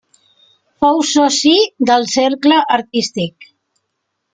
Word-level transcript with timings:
Fou 0.83 1.01
soci 1.11 1.53
del 1.91 2.11
Cercle 2.17 2.61
Artístic. 2.83 3.51